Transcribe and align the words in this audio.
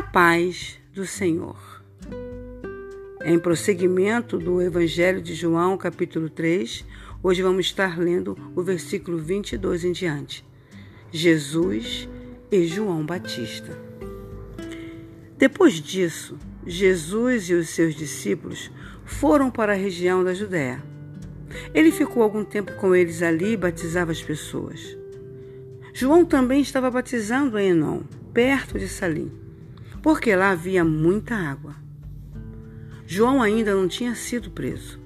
paz 0.00 0.80
do 0.94 1.04
Senhor. 1.04 1.82
Em 3.22 3.38
prosseguimento 3.38 4.38
do 4.38 4.62
Evangelho 4.62 5.20
de 5.20 5.34
João, 5.34 5.76
capítulo 5.76 6.30
3, 6.30 6.84
hoje 7.22 7.42
vamos 7.42 7.66
estar 7.66 7.98
lendo 7.98 8.38
o 8.56 8.62
versículo 8.62 9.18
22 9.18 9.84
em 9.84 9.92
diante. 9.92 10.44
Jesus 11.10 12.08
e 12.50 12.64
João 12.64 13.04
Batista. 13.04 13.76
Depois 15.36 15.74
disso, 15.74 16.38
Jesus 16.66 17.50
e 17.50 17.54
os 17.54 17.68
seus 17.68 17.94
discípulos 17.94 18.70
foram 19.04 19.50
para 19.50 19.72
a 19.72 19.76
região 19.76 20.24
da 20.24 20.32
Judéia. 20.32 20.82
Ele 21.74 21.90
ficou 21.90 22.22
algum 22.22 22.44
tempo 22.44 22.72
com 22.76 22.94
eles 22.94 23.20
ali 23.22 23.52
e 23.52 23.56
batizava 23.58 24.10
as 24.10 24.22
pessoas. 24.22 24.96
João 25.92 26.24
também 26.24 26.62
estava 26.62 26.90
batizando 26.90 27.58
em 27.58 27.70
Enon, 27.70 28.00
perto 28.32 28.78
de 28.78 28.88
Salim 28.88 29.42
porque 30.02 30.34
lá 30.34 30.50
havia 30.50 30.84
muita 30.84 31.36
água. 31.36 31.76
João 33.06 33.40
ainda 33.40 33.74
não 33.74 33.86
tinha 33.86 34.14
sido 34.14 34.50
preso. 34.50 35.00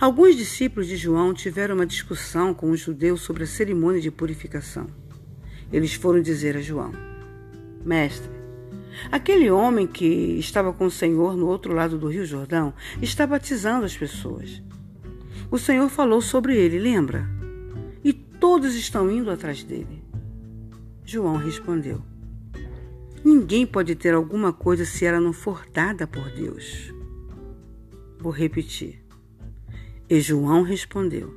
Alguns 0.00 0.36
discípulos 0.36 0.86
de 0.86 0.96
João 0.96 1.34
tiveram 1.34 1.74
uma 1.74 1.86
discussão 1.86 2.54
com 2.54 2.70
os 2.70 2.80
judeus 2.80 3.22
sobre 3.22 3.42
a 3.42 3.46
cerimônia 3.46 4.00
de 4.00 4.10
purificação. 4.10 4.86
Eles 5.72 5.94
foram 5.94 6.20
dizer 6.20 6.56
a 6.56 6.60
João: 6.60 6.92
Mestre, 7.84 8.30
aquele 9.10 9.50
homem 9.50 9.86
que 9.86 10.06
estava 10.38 10.72
com 10.72 10.86
o 10.86 10.90
Senhor 10.90 11.36
no 11.36 11.46
outro 11.46 11.74
lado 11.74 11.98
do 11.98 12.08
Rio 12.08 12.24
Jordão 12.24 12.72
está 13.00 13.26
batizando 13.26 13.84
as 13.84 13.96
pessoas. 13.96 14.62
O 15.50 15.58
Senhor 15.58 15.88
falou 15.88 16.22
sobre 16.22 16.56
ele, 16.56 16.78
lembra? 16.78 17.28
E 18.04 18.12
todos 18.12 18.74
estão 18.74 19.10
indo 19.10 19.30
atrás 19.30 19.64
dele. 19.64 20.02
João 21.04 21.36
respondeu: 21.36 22.02
Ninguém 23.24 23.66
pode 23.66 23.94
ter 23.94 24.14
alguma 24.14 24.52
coisa 24.52 24.84
se 24.84 25.04
ela 25.04 25.20
não 25.20 25.32
for 25.32 25.64
dada 25.72 26.06
por 26.06 26.30
Deus. 26.30 26.92
Vou 28.18 28.32
repetir. 28.32 29.00
E 30.08 30.20
João 30.20 30.62
respondeu: 30.62 31.32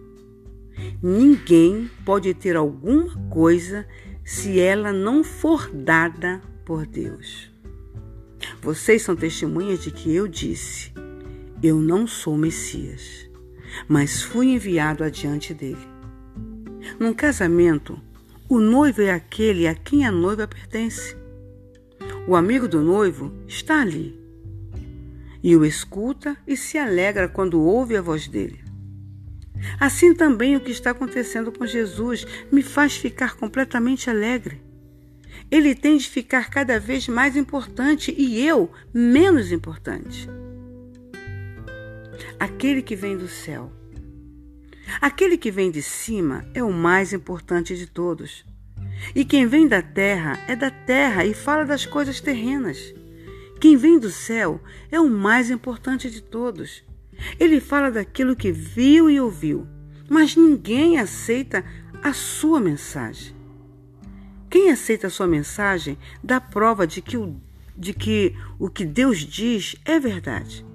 Ninguém 1.01 1.89
pode 2.03 2.33
ter 2.33 2.55
alguma 2.55 3.09
coisa 3.29 3.87
se 4.23 4.59
ela 4.59 4.91
não 4.91 5.23
for 5.23 5.69
dada 5.71 6.41
por 6.65 6.85
Deus. 6.85 7.51
Vocês 8.61 9.03
são 9.03 9.15
testemunhas 9.15 9.83
de 9.83 9.91
que 9.91 10.13
eu 10.13 10.27
disse: 10.27 10.91
Eu 11.61 11.79
não 11.79 12.07
sou 12.07 12.37
Messias, 12.37 13.29
mas 13.87 14.23
fui 14.23 14.47
enviado 14.47 15.03
adiante 15.03 15.53
dele. 15.53 15.87
Num 16.99 17.13
casamento, 17.13 17.99
o 18.49 18.59
noivo 18.59 19.01
é 19.01 19.11
aquele 19.11 19.67
a 19.67 19.75
quem 19.75 20.05
a 20.05 20.11
noiva 20.11 20.47
pertence. 20.47 21.15
O 22.27 22.35
amigo 22.35 22.67
do 22.67 22.81
noivo 22.81 23.31
está 23.47 23.81
ali 23.81 24.19
e 25.43 25.55
o 25.55 25.63
escuta 25.63 26.35
e 26.47 26.57
se 26.57 26.75
alegra 26.75 27.29
quando 27.29 27.61
ouve 27.61 27.95
a 27.95 28.01
voz 28.01 28.27
dele. 28.27 28.63
Assim 29.79 30.11
também 30.11 30.55
o 30.55 30.59
que 30.59 30.71
está 30.71 30.89
acontecendo 30.89 31.51
com 31.51 31.67
Jesus 31.67 32.25
me 32.51 32.63
faz 32.63 32.97
ficar 32.97 33.35
completamente 33.35 34.09
alegre. 34.09 34.59
Ele 35.51 35.75
tem 35.75 35.97
de 35.97 36.09
ficar 36.09 36.49
cada 36.49 36.79
vez 36.79 37.07
mais 37.07 37.35
importante 37.35 38.11
e 38.17 38.43
eu 38.43 38.71
menos 38.91 39.51
importante. 39.51 40.27
Aquele 42.39 42.81
que 42.81 42.95
vem 42.95 43.15
do 43.15 43.27
céu. 43.27 43.71
Aquele 44.99 45.37
que 45.37 45.51
vem 45.51 45.69
de 45.69 45.83
cima 45.83 46.43
é 46.55 46.63
o 46.63 46.73
mais 46.73 47.13
importante 47.13 47.75
de 47.77 47.85
todos. 47.85 48.43
E 49.15 49.23
quem 49.23 49.45
vem 49.45 49.67
da 49.67 49.81
terra 49.81 50.39
é 50.47 50.55
da 50.55 50.69
terra 50.69 51.25
e 51.25 51.33
fala 51.33 51.65
das 51.65 51.85
coisas 51.85 52.19
terrenas. 52.19 52.93
Quem 53.59 53.77
vem 53.77 53.97
do 53.97 54.09
céu 54.09 54.61
é 54.91 54.99
o 54.99 55.09
mais 55.09 55.49
importante 55.49 56.09
de 56.09 56.21
todos. 56.21 56.83
Ele 57.39 57.59
fala 57.59 57.89
daquilo 57.89 58.35
que 58.35 58.51
viu 58.51 59.09
e 59.09 59.19
ouviu, 59.19 59.65
mas 60.09 60.35
ninguém 60.35 60.99
aceita 60.99 61.63
a 62.03 62.13
sua 62.13 62.59
mensagem. 62.59 63.35
Quem 64.49 64.71
aceita 64.71 65.07
a 65.07 65.09
sua 65.09 65.27
mensagem 65.27 65.97
dá 66.23 66.39
prova 66.39 66.85
de 66.85 67.01
que 67.01 67.17
o, 67.17 67.35
de 67.75 67.93
que 67.93 68.35
o 68.59 68.69
que 68.69 68.85
Deus 68.85 69.19
diz 69.19 69.75
é 69.85 69.99
verdade. 69.99 70.65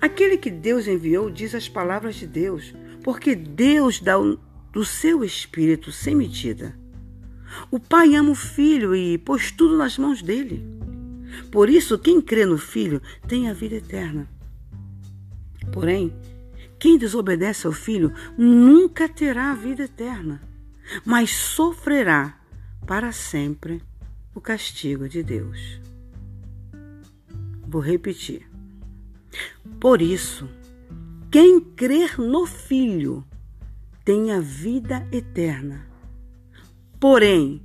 Aquele 0.00 0.36
que 0.36 0.50
Deus 0.50 0.86
enviou 0.86 1.30
diz 1.30 1.54
as 1.54 1.68
palavras 1.68 2.16
de 2.16 2.26
Deus, 2.26 2.74
porque 3.02 3.34
Deus 3.34 4.00
dá 4.00 4.18
o, 4.18 4.38
do 4.72 4.84
seu 4.84 5.24
espírito 5.24 5.90
sem 5.92 6.14
medida. 6.14 6.76
O 7.70 7.78
Pai 7.78 8.14
ama 8.14 8.30
o 8.30 8.34
Filho 8.34 8.94
e 8.94 9.18
pôs 9.18 9.50
tudo 9.50 9.76
nas 9.76 9.98
mãos 9.98 10.22
dele. 10.22 10.64
Por 11.50 11.68
isso, 11.68 11.98
quem 11.98 12.20
crê 12.20 12.44
no 12.44 12.58
Filho 12.58 13.00
tem 13.26 13.48
a 13.48 13.52
vida 13.52 13.76
eterna. 13.76 14.28
Porém, 15.72 16.14
quem 16.78 16.98
desobedece 16.98 17.66
ao 17.66 17.72
Filho 17.72 18.12
nunca 18.36 19.08
terá 19.08 19.52
a 19.52 19.54
vida 19.54 19.84
eterna, 19.84 20.40
mas 21.04 21.30
sofrerá 21.30 22.38
para 22.86 23.12
sempre 23.12 23.82
o 24.34 24.40
castigo 24.40 25.08
de 25.08 25.22
Deus. 25.22 25.80
Vou 27.66 27.80
repetir. 27.80 28.46
Por 29.80 30.02
isso, 30.02 30.48
quem 31.30 31.60
crer 31.60 32.18
no 32.18 32.44
Filho 32.44 33.24
tem 34.04 34.32
a 34.32 34.40
vida 34.40 35.06
eterna 35.12 35.91
Porém, 37.02 37.60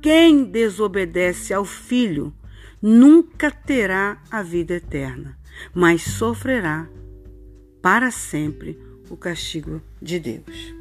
quem 0.00 0.42
desobedece 0.42 1.52
ao 1.52 1.66
Filho 1.66 2.32
nunca 2.80 3.50
terá 3.50 4.22
a 4.30 4.42
vida 4.42 4.76
eterna, 4.76 5.38
mas 5.74 6.00
sofrerá 6.00 6.88
para 7.82 8.10
sempre 8.10 8.78
o 9.10 9.18
castigo 9.18 9.82
de 10.00 10.18
Deus. 10.18 10.74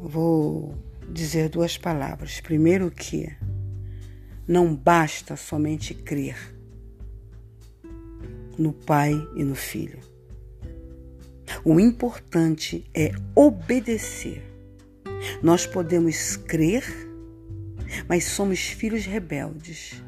Vou 0.00 0.74
dizer 1.10 1.50
duas 1.50 1.76
palavras. 1.76 2.40
Primeiro 2.40 2.90
que 2.90 3.30
não 4.48 4.74
basta 4.74 5.36
somente 5.36 5.92
crer 5.92 6.38
no 8.56 8.72
Pai 8.72 9.12
e 9.36 9.44
no 9.44 9.54
Filho. 9.54 10.00
O 11.62 11.78
importante 11.78 12.88
é 12.94 13.12
obedecer 13.34 14.49
nós 15.42 15.66
podemos 15.66 16.36
crer, 16.36 16.84
mas 18.08 18.24
somos 18.24 18.60
filhos 18.60 19.04
rebeldes. 19.06 20.02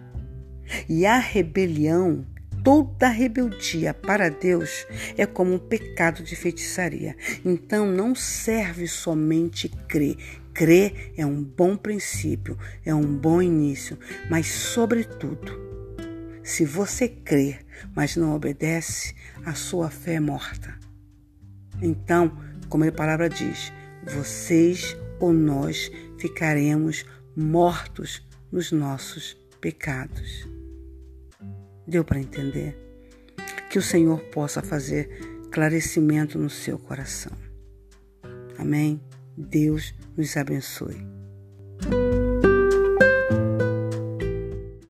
E 0.89 1.05
a 1.05 1.19
rebelião, 1.19 2.27
toda 2.65 3.09
rebeldia 3.09 3.93
para 3.93 4.28
Deus 4.28 4.87
é 5.17 5.27
como 5.27 5.55
um 5.55 5.59
pecado 5.59 6.22
de 6.22 6.37
feitiçaria. 6.37 7.17
Então 7.45 7.87
não 7.87 8.15
serve 8.15 8.87
somente 8.87 9.69
crer. 9.89 10.17
Crer 10.55 11.12
é 11.17 11.25
um 11.25 11.43
bom 11.43 11.77
princípio, 11.77 12.59
é 12.84 12.95
um 12.95 13.17
bom 13.17 13.41
início, 13.41 13.99
mas, 14.28 14.49
sobretudo, 14.49 15.59
se 16.43 16.67
você 16.67 17.09
crer, 17.09 17.65
mas 17.97 18.17
não 18.17 18.34
obedece, 18.34 19.15
a 19.47 19.55
sua 19.55 19.89
fé 19.89 20.15
é 20.15 20.21
morta. 20.21 20.78
Então, 21.81 22.37
como 22.69 22.84
a 22.84 22.93
palavra 22.93 23.31
diz, 23.31 23.72
vocês 24.05 24.97
ou 25.21 25.33
nós 25.33 25.91
ficaremos 26.19 27.05
mortos 27.37 28.27
nos 28.51 28.73
nossos 28.73 29.37
pecados. 29.61 30.49
Deu 31.87 32.05
para 32.05 32.21
entender? 32.21 32.77
Que 33.71 33.79
o 33.79 33.83
Senhor 33.83 34.21
possa 34.31 34.63
fazer 34.63 35.09
clarecimento 35.51 36.39
no 36.39 36.51
seu 36.51 36.79
coração. 36.79 37.33
Amém? 38.59 39.01
Deus 39.37 39.95
nos 40.16 40.37
abençoe. 40.37 40.97